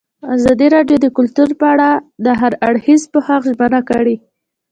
[0.35, 1.89] ازادي راډیو د کلتور په اړه
[2.25, 4.15] د هر اړخیز پوښښ ژمنه کړې.